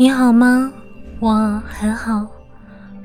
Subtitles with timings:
[0.00, 0.72] 你好吗？
[1.18, 2.24] 我很好。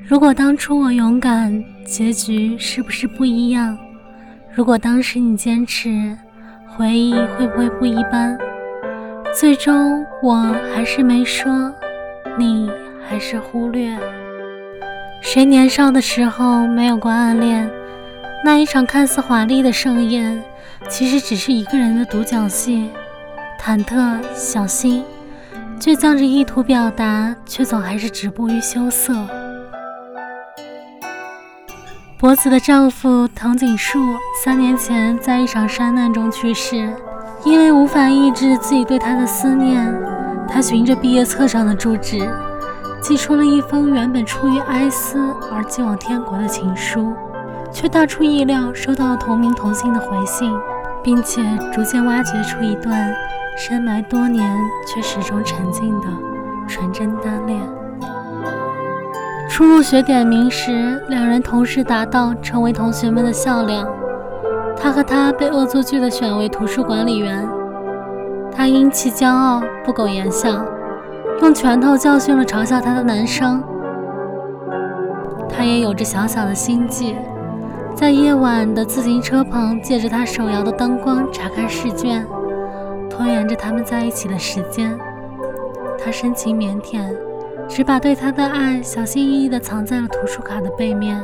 [0.06, 3.76] 如果当初我勇敢，结局是不是不一样？
[4.54, 6.16] 如果当时你坚持，
[6.68, 8.38] 回忆会不会不一般？
[9.36, 10.36] 最终我
[10.72, 11.74] 还是没说，
[12.38, 12.70] 你
[13.08, 13.98] 还是忽略。
[15.20, 17.68] 谁年少的时候没有过暗恋？
[18.44, 20.40] 那一场看似华丽的盛宴，
[20.88, 22.88] 其实只是一个人的独角戏。
[23.60, 25.02] 忐忑、小心，
[25.84, 29.12] 倔强着意图表达，却总还是止步于羞涩。
[32.18, 33.98] 博子的丈夫藤井树
[34.42, 36.90] 三年前在一场山难中去世，
[37.44, 39.94] 因为无法抑制自己对他的思念，
[40.48, 42.26] 他循着毕业册上的住址，
[43.02, 45.18] 寄出了一封原本出于哀思
[45.52, 47.14] 而寄往天国的情书，
[47.70, 50.50] 却大出意料收到了同名同姓的回信，
[51.02, 51.42] 并且
[51.74, 53.14] 逐渐挖掘出一段。
[53.56, 56.06] 深埋多年却始终沉静的
[56.66, 57.60] 纯真单恋。
[59.48, 63.86] 初入学点名时，两人同时达到成为同学们的笑料。
[64.76, 67.48] 他和她被恶作剧的选为图书管理员，
[68.50, 70.64] 他因其骄傲不苟言笑，
[71.40, 73.62] 用拳头教训了嘲笑他的男生。
[75.48, 77.16] 他也有着小小的心计，
[77.94, 82.26] 在夜晚的自行车旁，借着他手摇的灯光查看试卷。
[83.16, 84.98] 拖延着他们在一起的时间，
[86.02, 87.16] 他深情腼腆，
[87.68, 91.22] 只把对他的爱小心翼翼地藏在了图书卡的背面。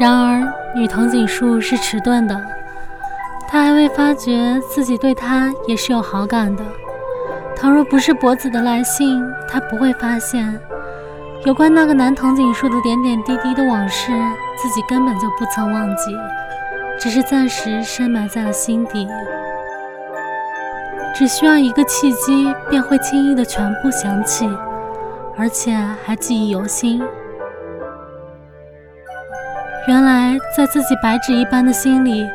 [0.00, 0.42] 然而，
[0.74, 2.40] 女藤井树是迟钝的，
[3.48, 6.64] 她还未发觉自己对他也是有好感的。
[7.54, 10.58] 倘若不是博子的来信，她不会发现
[11.44, 14.12] 有关那个男藤井树的点点滴滴的往事，
[14.56, 16.16] 自己根本就不曾忘记，
[16.98, 19.06] 只是暂时深埋在了心底。
[21.14, 24.48] 只需要一个契机，便会轻易的全部想起，
[25.36, 27.02] 而且还记忆犹新。
[29.88, 32.26] 原来，在自己白纸一般的心里，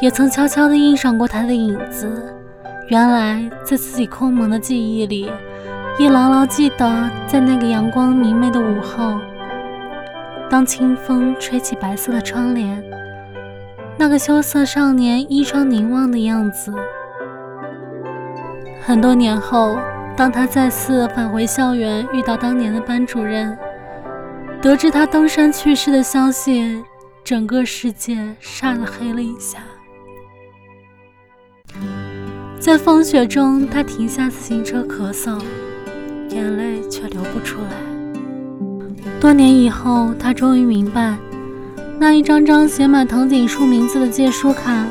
[0.00, 2.34] 也曾悄悄地印上过他的影子。
[2.88, 5.30] 原来，在自己空蒙的记忆里，
[5.98, 9.18] 也牢牢记得，在那个阳光明媚的午后，
[10.50, 12.82] 当清风吹起白色的窗帘，
[13.96, 16.72] 那个羞涩少年依窗凝望的样子。
[18.82, 19.78] 很多年后，
[20.16, 23.56] 当他再次返回校园，遇到当年的班主任，
[24.60, 26.82] 得知他登山去世的消息，
[27.22, 29.58] 整个世界霎的黑了一下。
[32.58, 35.40] 在风雪中，他停下自行车咳嗽，
[36.30, 37.68] 眼泪却流不出来。
[39.20, 41.16] 多年以后，他终于明白，
[41.98, 44.84] 那一张张写满藤井树名字的借书卡，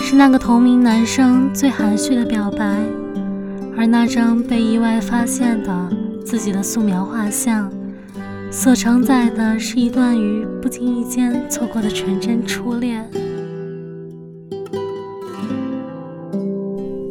[0.00, 2.76] 是那个同名男生最含蓄的表白。
[3.78, 5.88] 而那张被意外发现的
[6.26, 7.70] 自己的素描画像，
[8.50, 13.08] 所承载的是一段于不经意间错过的纯真初恋。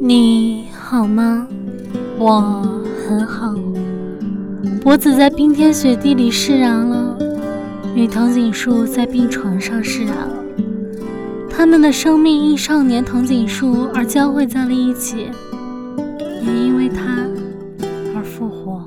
[0.01, 1.47] 你好吗？
[2.19, 2.61] 我
[3.07, 3.55] 很好。
[4.81, 7.17] 博子在冰天雪地里释然了，
[7.95, 10.43] 与藤井树在病床上释然了。
[11.49, 15.29] 他们的生命因少年藤井树而交汇在了一起。
[16.87, 17.27] 为他
[18.15, 18.81] 而复活。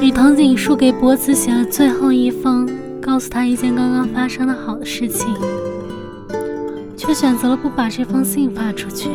[0.00, 2.68] 与藤井树给博子写了最后一封，
[3.00, 5.26] 告诉他一件刚刚发生的好的事情，
[6.96, 9.10] 却选择了不把这封信发出去。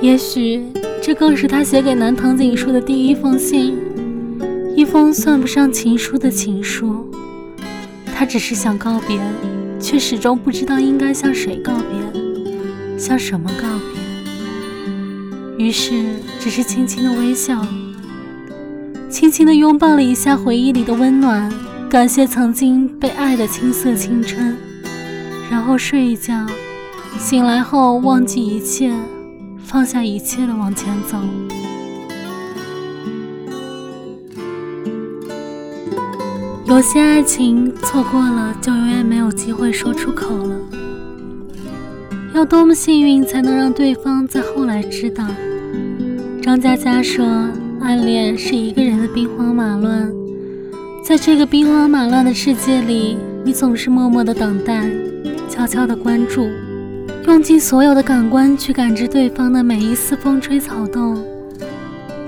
[0.00, 0.64] 也许
[1.02, 3.76] 这更是他写给南藤井树的第一封信，
[4.74, 7.06] 一封算不上情书的情书。
[8.14, 9.20] 他只是想告别。
[9.82, 13.66] 却始终不知道应该向谁告别，向什么告
[15.58, 15.66] 别。
[15.66, 16.04] 于是，
[16.38, 17.60] 只是轻轻的微笑，
[19.10, 21.52] 轻轻的拥抱了一下回忆里的温暖，
[21.90, 24.56] 感谢曾经被爱的青涩青春，
[25.50, 26.46] 然后睡一觉，
[27.18, 28.94] 醒来后忘记一切，
[29.64, 31.18] 放下一切的往前走。
[36.72, 40.56] 有些爱情错过了，就永远没有机会说出口了。
[42.32, 45.22] 要多么幸运，才能让对方在后来知道？
[46.42, 47.26] 张嘉佳说
[47.82, 50.10] ：“暗恋是一个人的兵荒马乱，
[51.04, 54.88] 在这个兵荒马乱的世界里，你总是默默的等待，
[55.50, 56.48] 悄悄的关注，
[57.26, 61.22] 用尽所有的感官去感知对方的每一丝风吹草动。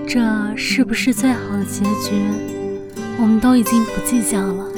[0.06, 0.20] 这
[0.55, 2.12] 是不是最好的结局？”
[3.16, 4.73] 我们都已经不计较了。